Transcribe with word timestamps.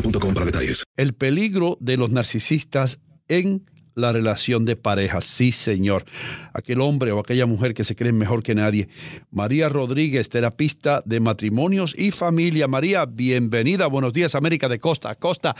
detalles. 0.00 0.84
El 0.96 1.14
peligro 1.14 1.76
de 1.80 1.96
los 1.96 2.10
narcisistas 2.10 2.98
en 3.28 3.64
la 3.94 4.12
relación 4.12 4.64
de 4.64 4.76
pareja. 4.76 5.20
Sí, 5.20 5.52
señor. 5.52 6.04
Aquel 6.52 6.80
hombre 6.80 7.12
o 7.12 7.18
aquella 7.18 7.46
mujer 7.46 7.74
que 7.74 7.84
se 7.84 7.96
cree 7.96 8.12
mejor 8.12 8.42
que 8.42 8.54
nadie. 8.54 8.88
María 9.30 9.68
Rodríguez, 9.68 10.28
terapista 10.28 11.02
de 11.04 11.20
matrimonios 11.20 11.94
y 11.98 12.12
familia. 12.12 12.68
María, 12.68 13.06
bienvenida. 13.06 13.88
Buenos 13.88 14.12
días, 14.12 14.34
América 14.34 14.68
de 14.68 14.78
costa 14.78 15.10
a 15.10 15.16
costa. 15.16 15.56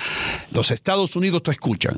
Los 0.52 0.70
Estados 0.70 1.16
Unidos 1.16 1.42
te 1.42 1.50
escuchan. 1.50 1.96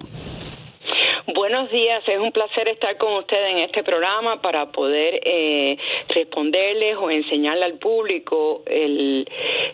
Buenos 1.51 1.73
días, 1.73 2.01
es 2.07 2.17
un 2.21 2.31
placer 2.31 2.69
estar 2.69 2.97
con 2.97 3.13
ustedes 3.15 3.51
en 3.51 3.59
este 3.59 3.83
programa 3.83 4.41
para 4.41 4.67
poder 4.67 5.19
eh, 5.25 5.77
responderles 6.15 6.97
o 6.97 7.11
enseñarle 7.11 7.65
al 7.65 7.77
público 7.79 8.63
el, 8.67 9.29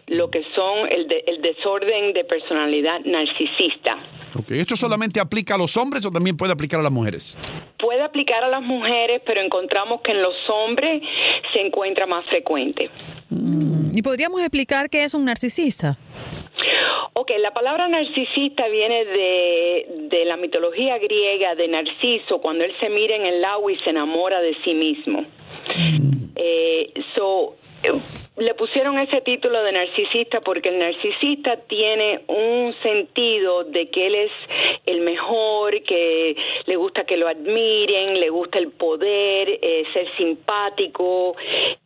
lo 0.06 0.30
que 0.30 0.42
son 0.54 0.90
el, 0.90 1.06
de- 1.06 1.22
el 1.26 1.42
desorden 1.42 2.14
de 2.14 2.24
personalidad 2.24 3.00
narcisista. 3.04 3.98
¿Esto 4.48 4.74
solamente 4.74 5.20
aplica 5.20 5.56
a 5.56 5.58
los 5.58 5.76
hombres 5.76 6.06
o 6.06 6.10
también 6.10 6.38
puede 6.38 6.54
aplicar 6.54 6.80
a 6.80 6.82
las 6.82 6.92
mujeres? 6.92 7.36
Puede 7.78 8.00
aplicar 8.02 8.42
a 8.42 8.48
las 8.48 8.62
mujeres, 8.62 9.20
pero 9.26 9.42
encontramos 9.42 10.00
que 10.00 10.12
en 10.12 10.22
los 10.22 10.34
hombres 10.48 11.02
se 11.52 11.60
encuentra 11.60 12.06
más 12.06 12.24
frecuente. 12.24 12.88
¿Y 13.94 14.00
podríamos 14.00 14.40
explicar 14.40 14.88
qué 14.88 15.04
es 15.04 15.12
un 15.12 15.26
narcisista? 15.26 15.98
Ok, 17.36 17.42
la 17.42 17.50
palabra 17.50 17.88
narcisista 17.88 18.68
viene 18.68 19.04
de, 19.04 19.86
de 20.08 20.24
la 20.24 20.36
mitología 20.36 20.98
griega 20.98 21.54
de 21.54 21.68
Narciso, 21.68 22.38
cuando 22.40 22.64
él 22.64 22.72
se 22.80 22.88
mira 22.88 23.16
en 23.16 23.26
el 23.26 23.44
agua 23.44 23.72
y 23.72 23.76
se 23.78 23.90
enamora 23.90 24.40
de 24.40 24.54
sí 24.64 24.74
mismo. 24.74 25.24
Eh, 26.34 26.92
so, 27.14 27.56
eh, 27.82 27.92
le 28.36 28.54
pusieron 28.54 28.98
ese 28.98 29.22
título 29.22 29.62
de 29.62 29.72
narcisista 29.72 30.40
porque 30.40 30.68
el 30.68 30.78
narcisista 30.78 31.56
tiene 31.68 32.20
un 32.28 32.74
sentido 32.82 33.64
de 33.64 33.88
que 33.88 34.06
él 34.06 34.14
es 34.14 34.32
el 34.84 35.00
mejor, 35.00 35.82
que 35.82 36.36
le 36.66 36.76
gusta 36.76 37.04
que 37.04 37.16
lo 37.16 37.28
admiren, 37.28 38.20
le 38.20 38.28
gusta 38.28 38.58
el 38.58 38.72
poder, 38.72 39.48
eh, 39.62 39.84
ser 39.92 40.06
simpático, 40.16 41.32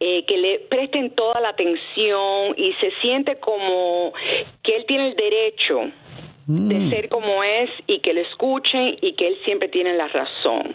eh, 0.01 0.25
que 0.27 0.37
le 0.37 0.59
presten 0.59 1.11
toda 1.11 1.41
la 1.41 1.51
atención 1.51 2.55
y 2.57 2.73
se 2.75 2.91
siente 3.01 3.37
como 3.37 4.13
que 4.63 4.77
él 4.77 4.85
tiene 4.87 5.09
el 5.09 5.17
derecho 5.17 5.93
de 6.51 6.89
ser 6.89 7.09
como 7.09 7.45
es 7.45 7.71
y 7.87 8.01
que 8.01 8.13
lo 8.13 8.21
escuchen 8.21 8.97
y 9.01 9.13
que 9.13 9.29
él 9.29 9.39
siempre 9.45 9.69
tiene 9.69 9.95
la 9.95 10.09
razón. 10.09 10.75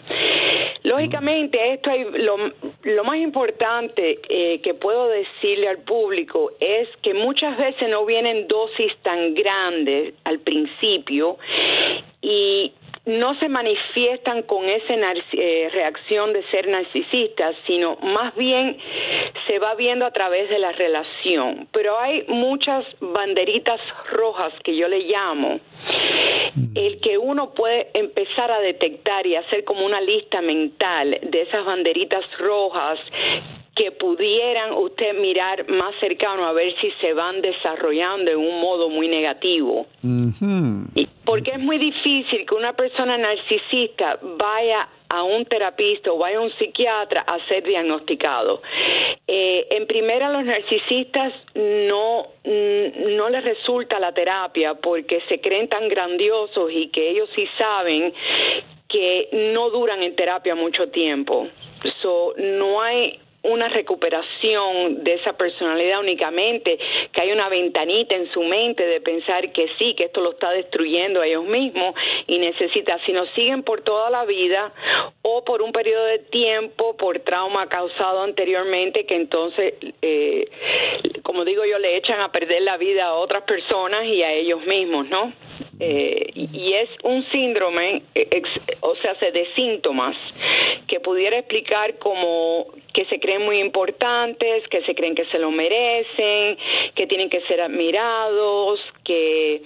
Lógicamente, 0.82 1.74
esto 1.74 1.90
hay, 1.90 2.04
lo, 2.04 2.36
lo 2.84 3.04
más 3.04 3.18
importante 3.18 4.20
eh, 4.28 4.60
que 4.60 4.74
puedo 4.74 5.08
decirle 5.08 5.68
al 5.68 5.78
público 5.78 6.52
es 6.60 6.88
que 7.02 7.12
muchas 7.12 7.58
veces 7.58 7.88
no 7.90 8.06
vienen 8.06 8.48
dosis 8.48 8.92
tan 9.02 9.34
grandes 9.34 10.14
al 10.24 10.38
principio 10.40 11.36
y 12.22 12.72
no 13.06 13.38
se 13.38 13.48
manifiestan 13.48 14.42
con 14.42 14.68
esa 14.68 14.94
eh, 15.32 15.70
reacción 15.72 16.32
de 16.32 16.42
ser 16.50 16.68
narcisistas, 16.68 17.54
sino 17.66 17.96
más 18.02 18.34
bien 18.34 18.76
se 19.46 19.60
va 19.60 19.74
viendo 19.76 20.04
a 20.04 20.10
través 20.10 20.50
de 20.50 20.58
la 20.58 20.72
relación. 20.72 21.68
Pero 21.72 21.98
hay 21.98 22.24
muchas 22.26 22.84
banderitas 23.00 23.80
rojas 24.10 24.52
que 24.64 24.76
yo 24.76 24.88
le 24.88 25.00
llamo, 25.00 25.60
el 26.74 27.00
que 27.00 27.16
uno 27.16 27.54
puede 27.54 27.90
empezar 27.94 28.50
a 28.50 28.58
detectar 28.60 29.24
y 29.26 29.36
hacer 29.36 29.64
como 29.64 29.86
una 29.86 30.00
lista 30.00 30.40
mental 30.40 31.18
de 31.22 31.42
esas 31.42 31.64
banderitas 31.64 32.24
rojas 32.38 32.98
que 33.76 33.92
pudieran 33.92 34.72
usted 34.72 35.14
mirar 35.20 35.68
más 35.68 35.94
cercano 36.00 36.46
a 36.46 36.52
ver 36.52 36.74
si 36.80 36.90
se 37.00 37.12
van 37.12 37.42
desarrollando 37.42 38.30
en 38.30 38.38
un 38.38 38.58
modo 38.60 38.88
muy 38.88 39.06
negativo. 39.06 39.86
Y- 40.94 41.05
Porque 41.26 41.50
es 41.50 41.58
muy 41.58 41.78
difícil 41.78 42.46
que 42.46 42.54
una 42.54 42.72
persona 42.72 43.18
narcisista 43.18 44.18
vaya 44.22 44.88
a 45.08 45.22
un 45.24 45.44
terapista 45.44 46.12
o 46.12 46.18
vaya 46.18 46.38
a 46.38 46.40
un 46.40 46.52
psiquiatra 46.52 47.22
a 47.22 47.38
ser 47.46 47.64
diagnosticado. 47.64 48.62
Eh, 49.26 49.66
en 49.70 49.86
primera, 49.86 50.30
los 50.30 50.44
narcisistas 50.44 51.32
no, 51.54 52.28
mm, 52.44 53.16
no 53.16 53.28
les 53.28 53.44
resulta 53.44 53.98
la 53.98 54.12
terapia 54.12 54.74
porque 54.74 55.20
se 55.28 55.40
creen 55.40 55.68
tan 55.68 55.88
grandiosos 55.88 56.70
y 56.72 56.88
que 56.88 57.10
ellos 57.10 57.28
sí 57.34 57.46
saben 57.58 58.14
que 58.88 59.28
no 59.52 59.70
duran 59.70 60.02
en 60.02 60.14
terapia 60.14 60.54
mucho 60.54 60.88
tiempo. 60.90 61.48
So, 62.00 62.34
no 62.38 62.80
hay 62.80 63.18
una 63.46 63.68
recuperación 63.68 65.04
de 65.04 65.14
esa 65.14 65.32
personalidad 65.34 66.00
únicamente, 66.00 66.78
que 67.12 67.20
hay 67.20 67.32
una 67.32 67.48
ventanita 67.48 68.14
en 68.14 68.30
su 68.32 68.42
mente 68.42 68.86
de 68.86 69.00
pensar 69.00 69.52
que 69.52 69.68
sí, 69.78 69.94
que 69.94 70.04
esto 70.04 70.20
lo 70.20 70.32
está 70.32 70.50
destruyendo 70.50 71.20
a 71.20 71.26
ellos 71.26 71.44
mismos 71.44 71.94
y 72.26 72.38
necesita, 72.38 72.98
si 73.06 73.12
no 73.12 73.24
siguen 73.34 73.62
por 73.62 73.82
toda 73.82 74.10
la 74.10 74.24
vida 74.24 74.72
o 75.22 75.44
por 75.44 75.62
un 75.62 75.72
periodo 75.72 76.04
de 76.06 76.18
tiempo, 76.18 76.96
por 76.96 77.20
trauma 77.20 77.68
causado 77.68 78.22
anteriormente, 78.22 79.06
que 79.06 79.14
entonces, 79.16 79.74
eh, 80.02 80.48
como 81.22 81.44
digo 81.44 81.64
yo, 81.64 81.78
le 81.78 81.96
echan 81.96 82.20
a 82.20 82.30
perder 82.30 82.62
la 82.62 82.76
vida 82.76 83.06
a 83.06 83.14
otras 83.14 83.44
personas 83.44 84.04
y 84.06 84.22
a 84.22 84.32
ellos 84.32 84.64
mismos, 84.66 85.08
¿no? 85.08 85.32
Eh, 85.78 86.30
y 86.34 86.72
es 86.72 86.88
un 87.02 87.22
síndrome, 87.30 88.02
eh, 88.14 88.42
o 88.80 88.94
sea, 88.96 89.14
se 89.16 89.30
de 89.30 89.46
síntomas 89.54 90.16
que 90.88 91.00
pudiera 91.00 91.38
explicar 91.38 91.98
como 91.98 92.66
que 92.96 93.04
se 93.04 93.20
creen 93.20 93.44
muy 93.44 93.60
importantes, 93.60 94.66
que 94.70 94.80
se 94.86 94.94
creen 94.94 95.14
que 95.14 95.26
se 95.26 95.38
lo 95.38 95.50
merecen, 95.50 96.56
que 96.94 97.06
tienen 97.06 97.28
que 97.28 97.42
ser 97.42 97.60
admirados, 97.60 98.80
que 99.04 99.62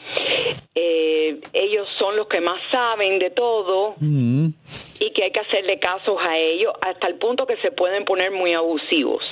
eh, 0.74 1.40
ellos 1.52 1.86
son 1.96 2.16
los 2.16 2.26
que 2.26 2.40
más 2.40 2.60
saben 2.72 3.20
de 3.20 3.30
todo 3.30 3.94
y 4.00 5.12
que 5.14 5.22
hay 5.22 5.30
que 5.30 5.38
hacerle 5.38 5.78
casos 5.78 6.18
a 6.20 6.36
ellos 6.36 6.72
hasta 6.82 7.06
el 7.06 7.14
punto 7.18 7.46
que 7.46 7.56
se 7.58 7.70
pueden 7.70 8.04
poner 8.04 8.32
muy 8.32 8.52
abusivos. 8.52 9.22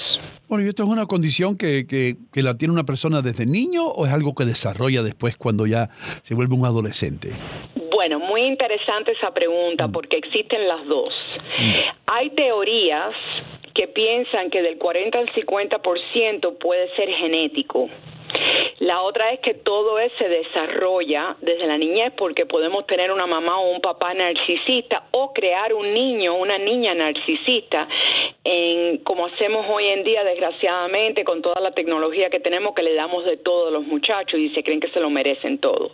Bueno, 0.47 0.65
¿y 0.65 0.69
esto 0.69 0.85
es 0.85 0.89
una 0.89 1.07
condición 1.07 1.59
que, 1.59 1.85
que, 1.89 2.15
que 2.33 2.43
la 2.45 2.57
tiene 2.57 2.73
una 2.73 2.85
persona 2.85 3.21
desde 3.21 3.47
niño 3.47 3.83
o 3.85 4.07
es 4.07 4.13
algo 4.13 4.33
que 4.37 4.45
desarrolla 4.45 5.03
después 5.03 5.37
cuando 5.37 5.67
ya 5.67 5.89
se 6.23 6.37
vuelve 6.37 6.55
un 6.55 6.65
adolescente? 6.65 7.31
Bueno, 8.09 8.25
muy 8.25 8.41
interesante 8.41 9.13
esa 9.13 9.35
pregunta 9.35 9.89
porque 9.89 10.17
existen 10.17 10.67
las 10.67 10.87
dos. 10.87 11.13
Hay 12.07 12.31
teorías 12.31 13.15
que 13.75 13.87
piensan 13.87 14.49
que 14.49 14.63
del 14.63 14.79
40 14.79 15.19
al 15.19 15.31
50% 15.35 16.57
puede 16.57 16.89
ser 16.97 17.11
genético. 17.11 17.91
La 18.79 19.03
otra 19.03 19.31
es 19.33 19.41
que 19.41 19.53
todo 19.53 19.99
eso 19.99 20.15
se 20.17 20.27
desarrolla 20.27 21.37
desde 21.43 21.67
la 21.67 21.77
niñez 21.77 22.15
porque 22.17 22.47
podemos 22.47 22.87
tener 22.87 23.13
una 23.13 23.27
mamá 23.27 23.61
o 23.61 23.73
un 23.73 23.83
papá 23.83 24.15
narcisista 24.15 25.09
o 25.11 25.35
crear 25.35 25.75
un 25.75 25.93
niño 25.93 26.35
o 26.35 26.39
una 26.39 26.57
niña 26.57 26.95
narcisista 26.95 27.89
en 28.43 28.99
como 29.05 29.27
hacemos 29.27 29.67
hoy 29.69 29.85
en 29.85 30.03
día 30.03 30.25
desgraciadamente 30.25 31.25
con 31.25 31.43
toda 31.43 31.61
la 31.61 31.73
tecnología 31.73 32.31
que 32.31 32.41
tenemos 32.41 32.75
que 32.75 32.83
le 32.83 32.95
damos 32.95 33.27
de 33.27 33.37
todo 33.37 33.69
a 33.69 33.71
los 33.71 33.85
muchachos 33.85 34.41
y 34.41 34.49
se 34.55 34.63
creen 34.63 34.81
que 34.81 34.89
se 34.89 35.01
lo 35.01 35.11
merecen 35.11 35.59
todo. 35.59 35.91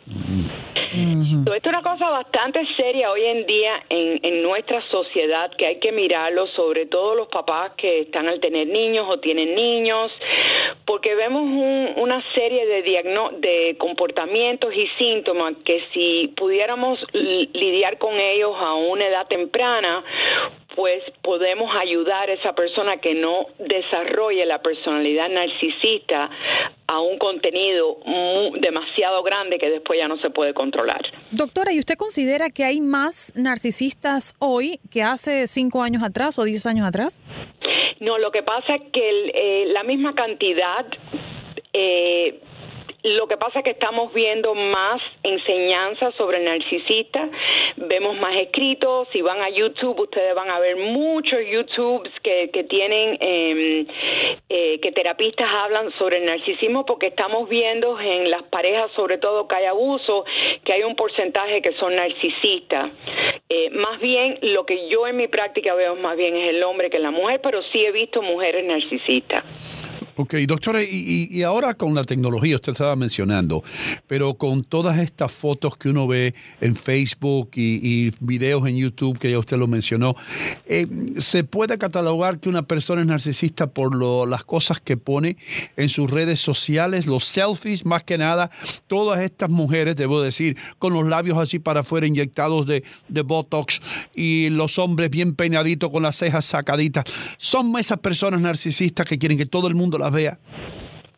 Esto 0.94 1.55
es 1.55 1.64
una 1.64 1.82
cosa 1.82 2.08
bastante 2.11 2.64
seria 2.76 3.11
hoy 3.11 3.25
en 3.25 3.46
día 3.46 3.82
en, 3.88 4.20
en 4.23 4.43
nuestra 4.43 4.81
sociedad 4.91 5.50
que 5.56 5.67
hay 5.67 5.79
que 5.79 5.93
mirarlo, 5.93 6.46
sobre 6.49 6.87
todo 6.87 7.14
los 7.14 7.29
papás 7.29 7.73
que 7.76 8.02
están 8.02 8.29
al 8.29 8.41
tener 8.41 8.67
niños 8.69 9.06
o 9.08 9.19
tienen 9.19 9.55
niños, 9.55 10.12
porque 10.87 11.14
vemos 11.14 11.43
un, 11.43 11.94
una 11.96 12.23
serie 12.35 12.67
de, 12.67 12.82
diagno 12.82 13.31
de 13.38 13.76
comportamientos 13.79 14.73
y 14.75 14.87
síntomas 14.99 15.55
que 15.64 15.82
si 15.93 16.32
pudiéramos 16.37 16.99
lidiar 17.12 17.99
con 17.99 18.19
ellos 18.19 18.55
a 18.56 18.75
una 18.75 19.06
edad 19.06 19.26
temprana, 19.26 20.05
pues 20.75 21.02
podemos 21.23 21.75
ayudar 21.76 22.29
a 22.31 22.32
esa 22.32 22.52
persona 22.52 22.97
que 22.99 23.14
no 23.14 23.47
desarrolle 23.58 24.44
la 24.47 24.61
personalidad 24.61 25.29
narcisista 25.29 26.31
a 26.94 27.00
un 27.00 27.19
contenido 27.19 27.99
demasiado 28.61 29.23
grande 29.23 29.58
que 29.58 29.69
después 29.70 29.99
ya 29.99 30.08
no 30.08 30.17
se 30.19 30.31
puede 30.31 30.55
controlar. 30.55 31.02
Doctora, 31.31 31.73
¿y 31.73 31.79
usted 31.79 31.96
considera 31.96 32.50
que 32.50 32.64
hay 32.64 32.81
más 32.81 33.32
narcisistas 33.37 34.35
hoy 34.38 34.79
que 34.91 35.02
hace 35.02 35.46
cinco 35.46 35.82
años 35.82 36.02
atrás 36.02 36.38
o 36.38 36.44
diez 36.44 36.67
años 36.67 36.87
atrás? 36.87 37.20
No, 38.00 38.19
lo 38.19 38.31
que 38.31 38.43
pasa 38.43 38.76
es 38.76 38.82
que 38.93 39.08
el, 39.08 39.32
eh, 39.35 39.64
la 39.73 39.82
misma 39.82 40.14
cantidad 40.14 40.87
eh, 41.73 42.41
lo 43.05 43.26
que 43.26 43.37
pasa 43.37 43.58
es 43.58 43.64
que 43.64 43.73
estamos 43.73 44.14
viendo 44.14 44.55
más 44.55 45.00
enseñanzas 45.23 46.14
sobre 46.14 46.38
el 46.38 46.44
narcisista, 46.47 47.29
vemos 47.76 48.19
más 48.19 48.35
escritos, 48.37 49.08
si 49.12 49.20
van 49.20 49.43
a 49.43 49.50
YouTube 49.50 50.00
ustedes 50.00 50.35
van 50.35 50.49
a 50.49 50.58
ver 50.58 50.76
muchos 50.76 51.38
YouTubes 51.47 52.11
que, 52.23 52.49
que 52.50 52.64
tienen, 52.64 53.19
eh, 53.20 53.87
eh, 54.75 54.81
que 54.81 54.93
terapistas 54.93 55.49
hablan 55.49 55.93
sobre 55.99 56.19
el 56.19 56.26
narcisismo 56.26 56.85
porque 56.85 57.09
estamos 57.09 57.49
viendo 57.49 57.99
en 58.00 58.31
las 58.31 58.43
parejas, 58.44 58.91
sobre 58.97 59.19
todo 59.19 59.47
que 59.47 59.55
hay 59.55 59.67
abuso, 59.67 60.25
que 60.65 60.73
hay 60.73 60.82
un 60.82 60.97
porcentaje 60.97 61.62
que 61.62 61.73
son 61.75 61.94
narcisistas. 61.94 62.91
Eh, 63.49 63.71
más 63.71 64.00
bien, 64.00 64.38
lo 64.43 64.67
que 64.67 64.88
yo 64.88 65.06
en 65.06 65.17
mi 65.17 65.29
práctica 65.29 65.75
veo 65.75 65.97
más 65.97 66.17
bien 66.17 66.37
es 66.37 66.50
el 66.50 66.62
hombre 66.62 66.91
que 66.91 66.99
la 66.99 67.11
mujer, 67.11 67.41
pero 67.43 67.62
sí 67.73 67.85
he 67.85 67.93
visto 67.93 68.23
mujeres 68.23 68.65
narcisistas. 68.65 69.44
Ok, 70.16 70.34
doctora, 70.46 70.81
y, 70.81 71.26
y, 71.28 71.43
ahora 71.43 71.75
con 71.75 71.93
la 71.93 72.05
tecnología, 72.05 72.55
usted 72.55 72.70
estaba 72.70 72.94
mencionando, 72.94 73.64
pero 74.06 74.34
con 74.34 74.62
todas 74.62 74.99
estas 75.00 75.32
fotos 75.32 75.76
que 75.76 75.88
uno 75.88 76.06
ve 76.06 76.34
en 76.61 76.76
Facebook 76.76 77.50
y, 77.56 78.12
videos 78.20 78.64
en 78.69 78.76
YouTube, 78.76 79.19
que 79.19 79.32
ya 79.32 79.40
usted 79.40 79.56
lo 79.56 79.66
mencionó, 79.66 80.14
eh, 80.66 80.87
¿se 81.19 81.43
puede 81.43 81.78
catalogar 81.78 82.38
que 82.38 82.49
una 82.49 82.62
persona 82.62 83.00
es 83.00 83.08
narcisista 83.08 83.66
por 83.66 83.96
lo, 83.96 84.25
las 84.25 84.44
cosas 84.44 84.81
que 84.81 84.96
pone 84.96 85.37
en 85.76 85.88
sus 85.88 86.08
redes 86.08 86.38
sociales, 86.38 87.06
los 87.06 87.25
selfies, 87.25 87.84
más 87.84 88.05
que 88.05 88.16
nada, 88.16 88.52
todas 88.87 89.20
estas 89.20 89.50
mujeres, 89.50 89.96
debo 89.96 90.22
decir, 90.22 90.56
con 90.78 90.93
los 90.93 91.08
labios 91.08 91.38
así 91.38 91.58
para 91.58 91.81
afuera 91.81 92.06
inyectados 92.06 92.66
de, 92.66 92.84
de 93.08 93.22
Botox 93.22 93.81
y 94.14 94.49
los 94.50 94.78
hombres 94.78 95.11
bien 95.11 95.34
peinaditos 95.34 95.90
con 95.90 96.05
las 96.05 96.14
cejas 96.14 96.44
sacaditas, 96.44 97.02
¿son 97.37 97.76
esas 97.81 97.99
personas 97.99 98.40
narcisistas 98.40 99.06
que 99.06 99.19
quieren 99.19 99.38
que 99.38 99.46
todo 99.46 99.66
el 99.66 99.75
mundo 99.75 100.03
las 100.04 100.12
vea? 100.12 100.38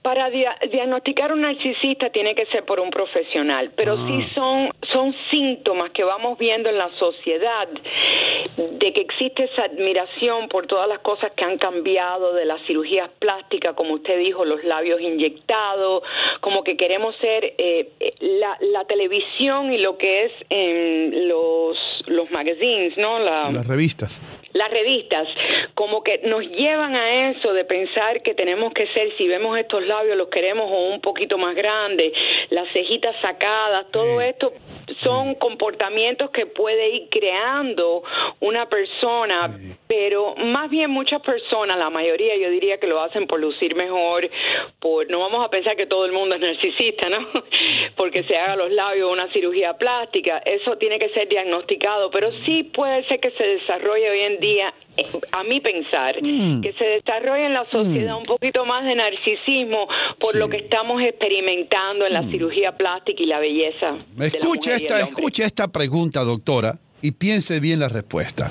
Para 0.03 0.31
dia 0.31 0.57
diagnosticar 0.71 1.33
un 1.33 1.41
narcisista 1.41 2.11
tiene 2.11 2.35
que 2.35 2.47
ser 2.47 2.65
por 2.65 2.81
un 2.81 2.91
profesional, 2.91 3.73
pero 3.77 3.95
ah. 3.95 4.05
sí 4.07 4.23
son, 4.35 4.71
son 4.93 5.15
síntomas 5.31 5.91
que 5.91 6.05
vamos 6.05 6.39
viendo 6.39 6.69
en 6.69 6.79
la 6.79 6.91
sociedad 6.97 7.69
de 8.57 8.93
que 8.93 9.01
existe 9.01 9.45
esa 9.45 9.65
admiración 9.65 10.49
por 10.49 10.67
todas 10.67 10.89
las 10.89 11.01
cosas 11.01 11.33
que 11.33 11.45
han 11.45 11.59
cambiado, 11.59 12.33
de 12.33 12.45
las 12.45 12.61
cirugías 12.67 13.11
plásticas, 13.19 13.75
como 13.75 13.95
usted 13.95 14.19
dijo, 14.19 14.45
los 14.45 14.63
labios 14.65 15.01
inyectados, 15.01 16.03
como 16.41 16.63
que 16.65 16.77
queremos 16.77 17.15
ser 17.17 17.55
eh, 17.59 17.91
la, 18.21 18.57
la, 18.61 18.85
televisión 18.85 19.73
y 19.73 19.79
lo 19.79 19.99
que 19.99 20.25
es 20.25 20.33
en 20.51 21.29
los, 21.29 21.77
los 22.07 22.31
magazines, 22.31 22.97
¿no? 22.97 23.19
La, 23.19 23.51
las 23.51 23.69
revistas. 23.69 24.21
Las 24.53 24.71
revistas 24.71 25.29
como 25.75 26.03
que 26.03 26.19
nos 26.25 26.43
llevan 26.43 26.97
a 26.97 27.31
eso 27.31 27.53
de 27.53 27.65
pensar 27.65 28.23
que 28.23 28.35
tenemos 28.35 28.73
que 28.73 28.87
ser, 28.89 29.15
si 29.19 29.29
vemos 29.29 29.59
estos 29.59 29.85
labios 29.87 30.17
los 30.17 30.29
queremos 30.29 30.71
o 30.71 30.89
un 30.95 31.01
poquito 31.03 31.37
más 31.37 31.55
grandes, 31.55 32.13
las 32.51 32.67
cejitas 32.73 33.15
sacadas, 33.21 33.87
todo 33.91 34.21
esto 34.21 34.53
son 35.03 35.35
comportamientos 35.35 36.31
que 36.31 36.47
puede 36.47 36.89
ir 36.91 37.09
creando 37.11 38.03
una 38.41 38.69
persona, 38.69 39.51
pero 39.87 40.35
más 40.37 40.71
bien 40.71 40.91
muchas 40.91 41.23
personas, 41.23 41.79
la 41.79 41.91
mayoría 41.91 42.37
yo 42.37 42.51
diría 42.51 42.79
que 42.79 42.87
lo 42.87 43.01
hacen 43.01 43.27
por 43.27 43.41
lucir 43.41 43.75
mejor, 43.75 44.29
por 44.79 45.09
no 45.11 45.21
vamos 45.21 45.45
a 45.45 45.49
pensar 45.49 45.77
que 45.77 45.87
todo 45.87 46.05
el 46.05 46.13
mundo 46.13 46.35
es 46.35 46.41
narcisista, 46.41 47.09
¿no? 47.09 47.27
Porque 47.97 48.23
se 48.23 48.37
haga 48.37 48.57
los 48.57 48.71
labios 48.71 49.11
una 49.11 49.33
cirugía 49.33 49.75
plástica, 49.75 50.39
eso 50.39 50.77
tiene 50.77 50.99
que 50.99 51.09
ser 51.11 51.29
diagnosticado, 51.29 52.11
pero 52.11 52.31
sí 52.45 52.63
puede 52.65 53.03
ser 53.05 53.21
que 53.21 53.31
se 53.31 53.45
desarrolle 53.45 54.11
hoy 54.11 54.21
en 54.21 54.41
día 54.41 54.75
a 55.33 55.43
mi 55.45 55.61
pensar, 55.61 56.17
mm. 56.23 56.61
que 56.61 56.73
se 56.75 56.85
desarrolle 56.85 57.47
en 57.47 57.55
la 57.55 57.69
sociedad 57.71 58.15
mm. 58.15 58.19
un 58.19 58.25
poquito 58.25 58.65
más 58.65 58.85
de 58.85 58.95
narcisismo 58.95 59.89
por 60.19 60.33
sí. 60.33 60.39
lo 60.39 60.49
que 60.49 60.59
estamos 60.59 61.03
experimentando 61.03 62.07
en 62.07 62.13
la 62.13 62.23
mm. 62.23 62.31
cirugía 62.31 62.73
plástica 62.73 63.23
y 63.23 63.27
la 63.27 63.39
belleza. 63.39 63.97
Escuche 64.21 64.75
esta, 64.75 65.01
escuche 65.01 65.45
esta 65.45 65.69
pregunta, 65.69 66.23
doctora 66.25 66.79
y 67.03 67.13
piense 67.13 67.61
bien 67.61 67.81
la 67.81 67.89
respuesta. 67.89 68.51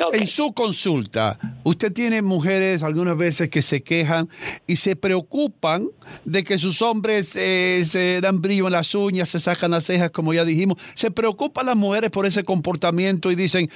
Okay. 0.00 0.20
En 0.20 0.26
su 0.26 0.52
consulta, 0.52 1.38
usted 1.64 1.92
tiene 1.92 2.22
mujeres 2.22 2.82
algunas 2.82 3.16
veces 3.16 3.48
que 3.50 3.62
se 3.62 3.82
quejan 3.82 4.28
y 4.66 4.76
se 4.76 4.96
preocupan 4.96 5.88
de 6.24 6.44
que 6.44 6.58
sus 6.58 6.82
hombres 6.82 7.36
eh, 7.36 7.82
se 7.84 8.20
dan 8.20 8.40
brillo 8.40 8.66
en 8.66 8.72
las 8.72 8.94
uñas, 8.94 9.28
se 9.28 9.38
sacan 9.38 9.70
las 9.70 9.84
cejas, 9.84 10.10
como 10.10 10.32
ya 10.34 10.44
dijimos. 10.44 10.78
Se 10.94 11.10
preocupan 11.10 11.66
las 11.66 11.76
mujeres 11.76 12.10
por 12.10 12.26
ese 12.26 12.44
comportamiento 12.44 13.30
y 13.30 13.34
dicen, 13.34 13.68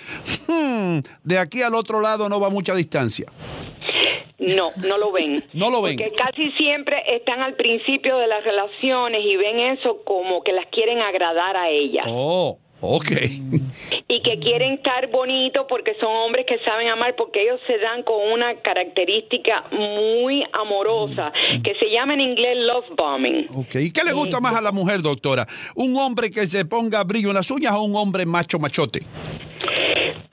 hmm, 0.48 0.98
de 1.22 1.38
aquí 1.38 1.62
al 1.62 1.74
otro 1.74 2.00
lado 2.00 2.28
no 2.28 2.40
va 2.40 2.50
mucha 2.50 2.74
distancia. 2.74 3.26
No, 4.38 4.70
no 4.86 4.98
lo 4.98 5.12
ven. 5.12 5.42
no 5.52 5.70
lo 5.70 5.82
ven. 5.82 5.96
Porque 5.96 6.12
casi 6.14 6.50
siempre 6.52 7.02
están 7.16 7.40
al 7.40 7.54
principio 7.54 8.18
de 8.18 8.26
las 8.26 8.44
relaciones 8.44 9.22
y 9.24 9.36
ven 9.36 9.58
eso 9.58 10.02
como 10.04 10.42
que 10.42 10.52
las 10.52 10.66
quieren 10.66 10.98
agradar 10.98 11.56
a 11.56 11.70
ellas. 11.70 12.04
Oh. 12.08 12.58
Ok. 12.80 13.10
Y 14.08 14.22
que 14.22 14.38
quieren 14.38 14.74
estar 14.74 15.10
bonitos 15.10 15.66
porque 15.68 15.94
son 15.98 16.08
hombres 16.08 16.46
que 16.46 16.58
saben 16.64 16.88
amar, 16.88 17.14
porque 17.16 17.42
ellos 17.42 17.60
se 17.66 17.76
dan 17.78 18.02
con 18.04 18.16
una 18.32 18.54
característica 18.62 19.64
muy 19.72 20.44
amorosa, 20.52 21.32
que 21.64 21.74
se 21.74 21.90
llama 21.90 22.14
en 22.14 22.20
inglés 22.20 22.56
love 22.58 22.84
bombing. 22.96 23.46
Ok. 23.54 23.74
¿Y 23.76 23.92
qué 23.92 24.04
le 24.04 24.12
gusta 24.12 24.40
más 24.40 24.54
a 24.54 24.60
la 24.60 24.70
mujer, 24.70 25.02
doctora? 25.02 25.46
¿Un 25.74 25.96
hombre 25.96 26.30
que 26.30 26.46
se 26.46 26.64
ponga 26.64 27.02
brillo 27.02 27.28
en 27.28 27.34
las 27.34 27.50
uñas 27.50 27.72
o 27.72 27.82
un 27.82 27.96
hombre 27.96 28.26
macho 28.26 28.58
machote? 28.58 29.00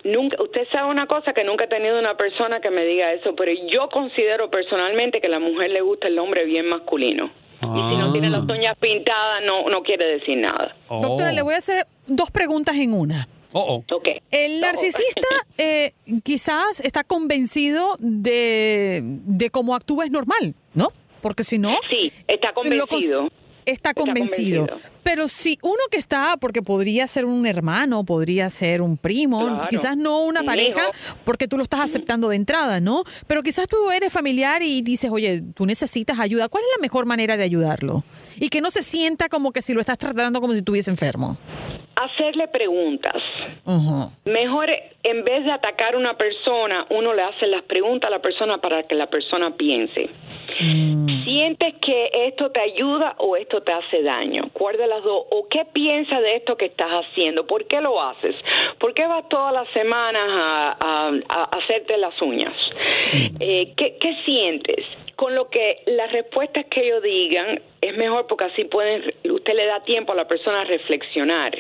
Nunca, 0.04 0.42
usted 0.42 0.68
sabe 0.72 0.90
una 0.90 1.08
cosa 1.08 1.34
que 1.34 1.44
nunca 1.44 1.64
he 1.64 1.68
tenido 1.68 1.98
una 1.98 2.18
persona 2.18 2.60
que 2.60 2.70
me 2.70 2.84
diga 2.86 3.14
eso, 3.14 3.36
pero 3.36 3.52
yo 3.72 3.90
considero 3.90 4.50
personalmente 4.50 5.22
que 5.22 5.28
a 5.28 5.30
la 5.30 5.40
mujer 5.40 5.72
le 5.72 5.82
gusta 5.82 6.08
el 6.08 6.20
hombre 6.20 6.46
bien 6.46 6.68
masculino. 6.68 7.32
Ah. 7.62 7.74
Y 7.74 7.94
si 7.94 8.02
no 8.02 8.12
tiene 8.12 8.30
las 8.30 8.44
uñas 8.44 8.78
pintadas, 8.78 9.42
no, 9.46 9.70
no 9.70 9.82
quiere 9.82 10.06
decir 10.06 10.38
nada. 10.38 10.76
Oh. 10.90 11.02
Doctora, 11.02 11.32
le 11.32 11.42
voy 11.42 11.54
a 11.54 11.58
hacer 11.58 11.86
dos 12.08 12.32
preguntas 12.32 12.76
en 12.76 12.94
una. 12.94 13.28
Oh, 13.54 13.84
oh. 13.88 13.96
Okay. 13.96 14.22
El 14.32 14.60
narcisista 14.60 15.28
eh, 15.58 15.94
quizás 16.24 16.82
está 16.82 17.04
convencido 17.04 17.96
de, 18.00 19.00
de 19.04 19.50
cómo 19.52 19.76
actúa 19.76 20.06
es 20.06 20.12
normal, 20.12 20.56
¿no? 20.74 20.92
Porque 21.22 21.44
si 21.44 21.58
no... 21.58 21.78
Sí, 21.88 22.12
está 22.28 22.52
convencido. 22.54 23.30
Está 23.66 23.94
convencido. 23.94 24.64
está 24.64 24.74
convencido. 24.74 24.94
Pero 25.04 25.28
si 25.28 25.60
uno 25.62 25.80
que 25.92 25.98
está, 25.98 26.38
porque 26.38 26.62
podría 26.62 27.08
ser 27.08 27.26
un 27.26 27.46
hermano, 27.46 28.04
podría 28.06 28.50
ser 28.50 28.82
un 28.82 28.98
primo, 28.98 29.42
claro. 29.42 29.68
quizás 29.70 29.98
no 29.98 30.24
una 30.24 30.42
un 30.42 30.46
pareja, 30.46 30.82
hijo. 30.82 31.18
porque 31.26 31.48
tú 31.48 31.58
lo 31.58 31.64
estás 31.64 31.82
aceptando 31.82 32.30
de 32.30 32.38
entrada, 32.38 32.80
¿no? 32.80 33.04
Pero 33.28 33.44
quizás 33.44 33.68
tú 33.68 33.92
eres 33.92 34.14
familiar 34.14 34.64
y 34.64 34.82
dices, 34.82 35.12
oye, 35.12 35.44
tú 35.54 35.66
necesitas 35.66 36.20
ayuda. 36.20 36.48
¿Cuál 36.48 36.64
es 36.64 36.70
la 36.78 36.82
mejor 36.82 37.06
manera 37.06 37.36
de 37.38 37.44
ayudarlo? 37.44 38.04
Y 38.38 38.50
que 38.50 38.62
no 38.62 38.72
se 38.72 38.82
sienta 38.82 39.30
como 39.30 39.52
que 39.52 39.62
si 39.62 39.74
lo 39.74 39.82
estás 39.82 39.98
tratando 39.98 40.40
como 40.40 40.54
si 40.54 40.60
estuviese 40.60 40.90
enfermo. 40.90 41.38
Hacer 41.96 42.14
hacerle 42.24 42.48
preguntas. 42.48 43.22
Mejor 44.26 44.70
en 45.04 45.24
vez 45.24 45.46
de 45.46 45.52
atacar 45.52 45.96
a 45.96 45.98
una 45.98 46.16
persona, 46.18 46.86
uno 46.90 47.14
le 47.14 47.22
hace 47.22 47.48
las 47.48 47.64
preguntas 47.64 48.08
a 48.08 48.12
la 48.12 48.20
persona 48.22 48.58
para 48.60 48.84
que 48.84 48.96
la 48.96 49.08
persona 49.08 49.52
piense. 49.56 50.10
¿Sientes 51.24 51.76
que 51.82 52.10
esto 52.28 52.52
te 52.52 52.60
ayuda 52.60 53.16
o 53.18 53.36
esto 53.36 53.62
te 53.62 53.72
hace 53.74 54.02
daño? 54.04 54.50
¿Cuál 54.54 54.78
de 54.78 54.88
las 54.88 55.04
dos? 55.04 55.26
¿O 55.32 55.48
qué 55.50 55.66
piensas 55.72 56.22
de 56.22 56.36
esto 56.38 56.56
que 56.58 56.66
estás 56.66 56.90
haciendo? 56.92 57.46
¿Por 57.48 57.66
qué 57.68 57.82
lo 57.82 58.02
haces? 58.02 58.36
¿Por 58.80 58.94
qué 58.94 59.06
vas 59.08 59.28
todas 59.30 59.54
las 59.54 59.68
semanas 59.70 60.24
a, 60.30 60.78
a- 60.80 61.12
a 61.30 61.44
hacerte 61.58 61.98
las 61.98 62.20
uñas? 62.22 62.56
Eh, 63.40 63.74
¿qué, 63.78 63.98
¿Qué 64.00 64.16
sientes? 64.26 64.86
Con 65.16 65.36
lo 65.36 65.50
que 65.50 65.84
las 65.86 66.12
respuestas 66.12 66.66
que 66.66 66.82
ellos 66.86 67.04
digan 67.04 67.62
es 67.82 67.96
mejor 67.98 68.26
porque 68.28 68.46
así 68.46 68.64
pueden, 68.66 69.14
usted 69.30 69.54
le 69.54 69.66
da 69.68 69.82
tiempo 69.84 70.12
a 70.14 70.16
la 70.16 70.28
persona 70.28 70.62
a 70.62 70.64
reflexionar 70.64 71.56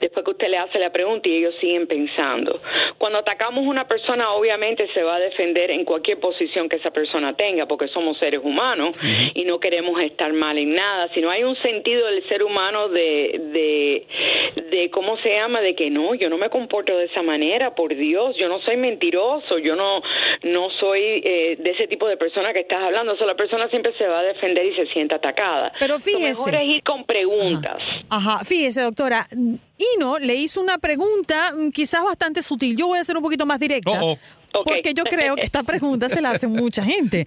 después 0.00 0.24
que 0.24 0.30
usted 0.32 0.48
le 0.48 0.58
hace 0.58 0.78
la 0.78 0.90
pregunta 0.90 1.28
y 1.28 1.36
ellos 1.36 1.54
siguen 1.60 1.86
pensando. 1.86 2.60
Cuando 2.98 3.18
atacamos 3.18 3.66
a 3.66 3.68
una 3.68 3.86
persona, 3.86 4.30
obviamente 4.30 4.88
se 4.92 5.02
va 5.02 5.16
a 5.16 5.20
defender 5.20 5.70
en 5.70 5.84
cualquier 5.84 6.18
posición 6.18 6.68
que 6.68 6.76
esa 6.76 6.90
persona 6.90 7.34
tenga, 7.34 7.66
porque 7.66 7.88
somos 7.88 8.18
seres 8.18 8.40
humanos 8.42 8.96
y 9.34 9.44
no 9.44 9.60
queremos 9.60 10.00
estar 10.00 10.32
mal 10.32 10.58
en 10.58 10.74
nada. 10.74 11.08
Si 11.14 11.20
no 11.20 11.30
hay 11.30 11.44
un 11.44 11.56
sentido 11.56 12.06
del 12.06 12.26
ser 12.28 12.42
humano 12.42 12.88
de, 12.88 13.40
de, 13.52 14.06
de 14.70 14.90
cómo 14.90 15.16
se 15.18 15.30
llama, 15.30 15.60
de 15.60 15.74
que 15.74 15.90
no, 15.90 16.14
yo 16.14 16.28
no 16.30 16.38
me 16.38 16.48
comporto 16.50 16.96
de 16.96 17.06
esa 17.06 17.22
manera, 17.22 17.74
por 17.74 17.94
Dios, 17.94 18.36
yo 18.38 18.48
no 18.48 18.60
soy 18.60 18.76
mentiroso, 18.76 19.58
yo 19.58 19.76
no, 19.76 20.00
no 20.42 20.70
soy 20.78 21.00
eh, 21.24 21.56
de 21.58 21.70
ese 21.70 21.86
tipo 21.88 22.06
de 22.08 22.16
persona 22.16 22.52
que 22.52 22.60
estás 22.60 22.82
hablando. 22.82 23.12
O 23.12 23.16
sea, 23.16 23.26
la 23.26 23.34
persona 23.34 23.68
siempre 23.68 23.92
se 23.98 24.06
va 24.06 24.20
a 24.20 24.22
defender 24.22 24.64
y 24.66 24.74
se 24.74 24.86
siente 24.86 25.14
atacada. 25.14 25.72
Pero 25.78 25.94
Lo 25.94 26.00
fíjese. 26.00 26.28
mejor 26.28 26.54
es 26.54 26.64
ir 26.68 26.82
con 26.82 27.04
preguntas. 27.04 27.82
Ajá, 28.08 28.44
fíjese, 28.44 28.82
doctora. 28.82 29.26
Ino 29.96 30.18
le 30.18 30.34
hizo 30.34 30.60
una 30.60 30.78
pregunta 30.78 31.52
mm, 31.56 31.70
quizás 31.70 32.04
bastante 32.04 32.42
sutil. 32.42 32.76
Yo 32.76 32.86
voy 32.88 32.98
a 32.98 33.04
ser 33.04 33.16
un 33.16 33.22
poquito 33.22 33.46
más 33.46 33.58
directa. 33.58 33.98
Oh, 34.02 34.18
Porque 34.64 34.92
yo 34.94 35.04
creo 35.04 35.36
que 35.36 35.44
esta 35.44 35.62
pregunta 35.62 36.08
se 36.08 36.20
la 36.20 36.32
hace 36.32 36.46
mucha 36.48 36.84
gente. 36.84 37.26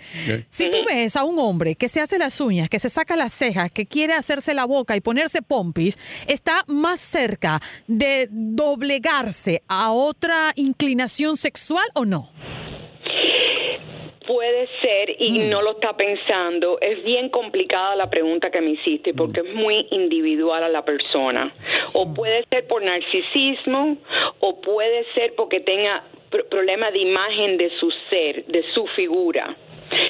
Si 0.50 0.69
tú 0.69 0.77
ves 0.86 1.15
a 1.15 1.24
un 1.24 1.39
hombre 1.39 1.75
que 1.75 1.89
se 1.89 2.00
hace 2.00 2.19
las 2.19 2.39
uñas, 2.39 2.69
que 2.69 2.79
se 2.79 2.89
saca 2.89 3.15
las 3.15 3.33
cejas, 3.33 3.72
que 3.72 3.86
quiere 3.86 4.13
hacerse 4.13 4.53
la 4.53 4.65
boca 4.65 4.95
y 4.95 5.01
ponerse 5.01 5.41
pompis, 5.41 5.98
¿está 6.27 6.63
más 6.67 7.00
cerca 7.01 7.62
de 7.88 8.27
doblegarse 8.29 9.63
a 9.67 9.91
otra 9.91 10.51
inclinación 10.55 11.38
sexual 11.38 11.86
o 11.95 12.05
no? 12.05 12.29
Puede 14.33 14.67
ser 14.81 15.15
y 15.21 15.37
no 15.47 15.61
lo 15.61 15.73
está 15.73 15.95
pensando. 15.95 16.79
Es 16.81 17.03
bien 17.03 17.29
complicada 17.29 17.95
la 17.95 18.09
pregunta 18.09 18.49
que 18.49 18.61
me 18.61 18.71
hiciste 18.71 19.13
porque 19.13 19.41
es 19.41 19.53
muy 19.53 19.85
individual 19.91 20.63
a 20.63 20.69
la 20.69 20.83
persona. 20.83 21.53
O 21.93 22.11
puede 22.15 22.43
ser 22.49 22.65
por 22.65 22.81
narcisismo 22.83 23.97
o 24.39 24.59
puede 24.59 25.05
ser 25.13 25.35
porque 25.35 25.59
tenga 25.59 26.03
pr- 26.31 26.45
problema 26.49 26.89
de 26.89 26.99
imagen 26.99 27.57
de 27.57 27.69
su 27.79 27.91
ser, 28.09 28.43
de 28.45 28.63
su 28.73 28.87
figura. 28.95 29.55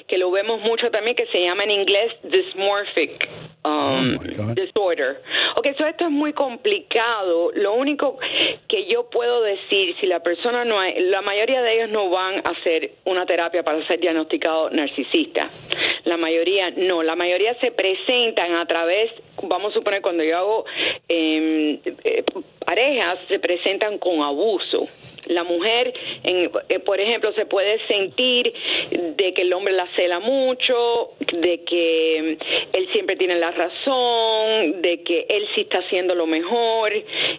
Que 0.07 0.17
lo 0.17 0.31
vemos 0.31 0.61
mucho 0.61 0.89
también, 0.91 1.15
que 1.15 1.25
se 1.27 1.39
llama 1.41 1.63
en 1.63 1.71
inglés 1.71 2.13
dysmorphic 2.23 3.29
um, 3.63 4.17
disorder. 4.53 5.17
Ok, 5.55 5.67
so 5.77 5.85
esto 5.87 6.05
es 6.05 6.11
muy 6.11 6.33
complicado. 6.33 7.51
Lo 7.55 7.73
único 7.73 8.17
que 8.67 8.85
yo 8.85 9.09
puedo 9.09 9.41
decir, 9.41 9.95
si 9.99 10.07
la 10.07 10.19
persona 10.21 10.65
no 10.65 10.79
hay, 10.79 10.99
la 11.01 11.21
mayoría 11.21 11.61
de 11.61 11.75
ellos 11.75 11.89
no 11.89 12.09
van 12.09 12.45
a 12.45 12.49
hacer 12.51 12.91
una 13.05 13.25
terapia 13.25 13.63
para 13.63 13.85
ser 13.87 13.99
diagnosticado 13.99 14.69
narcisista. 14.69 15.49
La 16.05 16.17
mayoría 16.17 16.69
no. 16.71 17.01
La 17.03 17.15
mayoría 17.15 17.53
se 17.55 17.71
presentan 17.71 18.55
a 18.55 18.65
través, 18.65 19.11
vamos 19.41 19.71
a 19.71 19.75
suponer, 19.75 20.01
cuando 20.01 20.23
yo 20.23 20.37
hago 20.37 20.65
eh, 21.07 21.79
eh, 22.03 22.23
parejas, 22.65 23.19
se 23.27 23.39
presentan 23.39 23.97
con 23.97 24.21
abuso. 24.21 24.87
La 25.27 25.43
mujer, 25.45 25.93
en- 26.23 26.51
eh, 26.67 26.79
por 26.79 26.99
ejemplo, 26.99 27.31
se 27.33 27.45
puede 27.45 27.79
sentir 27.87 28.51
de 28.91 29.22
que 29.33 29.41
el 29.43 29.53
hombre 29.53 29.73
la 29.73 29.87
cela 29.95 30.19
mucho, 30.19 31.09
de 31.19 31.63
que 31.63 32.37
mm, 32.39 32.75
él 32.77 32.89
siempre 32.91 33.15
tiene 33.15 33.35
la 33.35 33.51
razón, 33.51 34.81
de 34.81 35.01
que 35.03 35.25
él 35.29 35.47
sí 35.53 35.61
está 35.61 35.79
haciendo 35.79 36.15
lo 36.15 36.25
mejor 36.25 36.93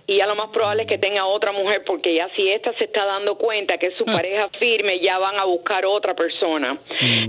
y 0.07 0.17
ya 0.17 0.27
lo 0.27 0.35
más 0.35 0.51
probable 0.51 0.83
es 0.83 0.89
que 0.89 0.99
tenga 0.99 1.27
otra 1.27 1.53
mujer 1.53 1.83
porque 1.87 2.15
ya 2.15 2.29
si 2.37 2.49
esta 2.49 2.73
se 2.75 2.85
está 2.85 3.05
dando 3.05 3.37
cuenta 3.37 3.79
que 3.79 3.89
es 3.89 3.95
su 3.97 4.05
pareja 4.05 4.49
firme, 4.59 5.01
ya 5.01 5.19
van 5.19 5.39
a 5.39 5.45
buscar 5.45 5.85
otra 5.87 6.15
persona. 6.15 6.79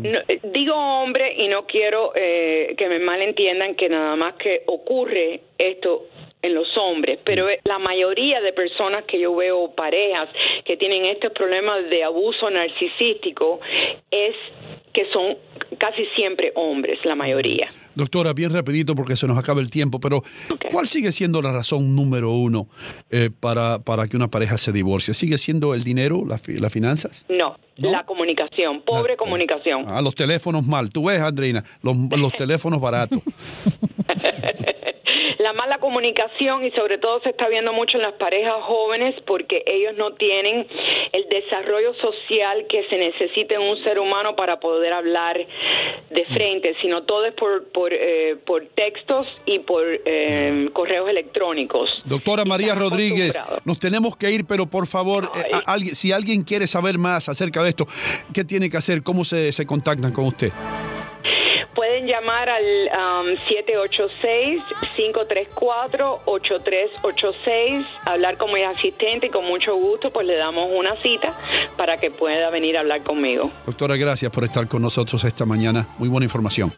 No, 0.02 0.20
eh, 0.28 0.40
digo 0.44 0.76
hombre 0.76 1.36
y 1.38 1.48
no 1.48 1.66
quiero 1.66 2.12
eh, 2.16 2.76
que 2.78 2.88
me 2.88 3.00
malentiendan 3.00 3.76
que 3.76 3.90
nada 3.90 4.16
más 4.16 4.36
que 4.36 4.64
ocurre 4.68 5.42
esto 5.58 6.08
en 6.46 6.54
los 6.54 6.68
hombres, 6.78 7.20
pero 7.24 7.50
eh, 7.50 7.60
la 7.64 7.80
mayoría 7.80 8.42
de 8.42 8.54
personas 8.54 9.04
que 9.06 9.20
yo 9.20 9.36
veo 9.36 9.74
parejas 9.76 10.30
que 10.64 10.78
tienen 10.78 11.06
estos 11.06 11.32
problemas 11.34 11.90
de 11.90 12.04
abuso 12.04 12.50
narcisístico 12.50 13.60
es 14.12 14.36
que 14.94 15.06
son 15.12 15.38
casi 15.78 16.06
siempre 16.16 16.54
hombres, 16.56 17.00
la 17.04 17.16
mayoría. 17.16 17.68
Doctora, 17.96 18.34
bien 18.34 18.54
rapidito 18.54 18.96
porque 18.96 19.16
se 19.16 19.28
nos 19.28 19.38
acaba 19.38 19.60
el 19.60 19.70
tiempo, 19.70 20.00
pero 20.00 20.22
¿cuál 20.72 20.88
sigue 20.88 21.12
siendo 21.12 21.42
la 21.42 21.52
razón 21.52 21.96
número 21.96 22.32
uno 22.32 22.68
eh, 23.12 23.30
para, 23.40 23.80
para 23.80 24.08
que 24.08 24.16
una 24.16 24.30
pareja 24.30 24.58
se 24.58 24.72
divorcie? 24.72 25.14
¿Sigue 25.14 25.38
siendo 25.38 25.74
el 25.74 25.84
dinero, 25.84 26.24
la 26.26 26.40
las 26.48 26.72
finanzas? 26.72 27.26
No, 27.28 27.58
la 27.78 28.06
comunicación, 28.06 28.82
pobre 28.84 29.18
comunicación. 29.18 29.84
Ah, 29.88 30.02
los 30.02 30.16
teléfonos 30.16 30.66
mal. 30.66 30.92
Tú 30.92 31.08
ves, 31.08 31.22
Andreina, 31.22 31.64
los, 31.82 31.96
los 32.18 32.32
teléfonos 32.38 32.80
baratos. 32.80 33.22
La 35.46 35.54
mala 35.54 35.78
comunicación 35.78 36.66
y 36.66 36.72
sobre 36.72 36.98
todo 36.98 37.22
se 37.22 37.30
está 37.30 37.48
viendo 37.48 37.72
mucho 37.72 37.98
en 37.98 38.02
las 38.02 38.14
parejas 38.14 38.56
jóvenes 38.64 39.14
porque 39.28 39.62
ellos 39.68 39.94
no 39.96 40.14
tienen 40.16 40.66
el 41.14 41.30
desarrollo 41.30 41.94
social 42.02 42.66
que 42.68 42.84
se 42.90 42.98
necesita 42.98 43.54
en 43.54 43.62
un 43.62 43.78
ser 43.84 44.00
humano 44.00 44.36
para 44.36 44.60
poder 44.60 44.92
hablar 44.92 45.38
de 46.10 46.26
frente, 46.34 46.76
sino 46.82 47.04
todo 47.04 47.26
es 47.26 47.36
por, 47.36 47.64
por, 47.72 47.94
eh, 47.94 48.38
por 48.44 48.66
textos 48.70 49.28
y 49.46 49.60
por 49.60 49.84
eh, 49.86 50.68
correos 50.74 51.08
electrónicos. 51.10 51.92
Doctora 52.06 52.44
María 52.44 52.74
Rodríguez, 52.74 53.38
nos 53.66 53.80
tenemos 53.80 54.16
que 54.18 54.32
ir, 54.32 54.46
pero 54.50 54.66
por 54.66 54.88
favor, 54.88 55.26
eh, 55.36 55.52
a- 55.68 55.78
si 55.78 56.12
alguien 56.12 56.42
quiere 56.44 56.66
saber 56.66 56.98
más 56.98 57.30
acerca 57.30 57.62
de 57.62 57.70
esto, 57.70 57.86
¿qué 58.34 58.44
tiene 58.44 58.68
que 58.72 58.78
hacer? 58.78 59.04
¿Cómo 59.04 59.24
se, 59.24 59.52
se 59.52 59.68
contactan 59.68 60.12
con 60.12 60.26
usted? 60.26 60.50
Llamar 62.26 62.50
al 62.50 62.90
um, 62.90 63.38
786-534-8386, 64.98 67.86
hablar 68.06 68.38
con 68.38 68.52
mi 68.52 68.64
asistente 68.64 69.28
y 69.28 69.30
con 69.30 69.46
mucho 69.46 69.76
gusto 69.76 70.12
pues 70.12 70.26
le 70.26 70.36
damos 70.36 70.72
una 70.76 71.00
cita 71.04 71.38
para 71.78 71.98
que 71.98 72.10
pueda 72.10 72.50
venir 72.50 72.78
a 72.78 72.80
hablar 72.80 73.04
conmigo. 73.04 73.52
Doctora, 73.68 73.96
gracias 73.96 74.32
por 74.32 74.44
estar 74.44 74.68
con 74.68 74.82
nosotros 74.82 75.24
esta 75.24 75.46
mañana. 75.46 75.88
Muy 76.00 76.10
buena 76.10 76.24
información. 76.24 76.74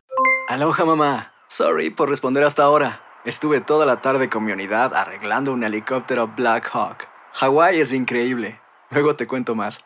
Aloha 0.49 0.83
mamá. 0.83 1.31
Sorry 1.47 1.91
por 1.91 2.09
responder 2.09 2.43
hasta 2.43 2.63
ahora. 2.63 3.01
Estuve 3.23 3.61
toda 3.61 3.85
la 3.85 4.01
tarde 4.01 4.29
con 4.29 4.43
mi 4.43 4.51
unidad 4.51 4.93
arreglando 4.93 5.53
un 5.53 5.63
helicóptero 5.63 6.27
Black 6.35 6.69
Hawk. 6.73 7.07
Hawái 7.35 7.79
es 7.79 7.93
increíble. 7.93 8.59
Luego 8.89 9.15
te 9.15 9.27
cuento 9.27 9.55
más. 9.55 9.79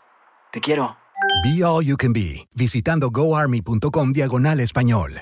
Te 0.51 0.59
quiero. 0.59 0.97
Be 1.43 1.63
All 1.63 1.85
You 1.85 1.97
Can 1.97 2.13
Be, 2.13 2.47
visitando 2.55 3.11
goarmy.com 3.11 4.11
diagonal 4.11 4.59
español. 4.59 5.21